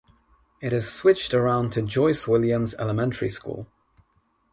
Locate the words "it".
0.63-0.73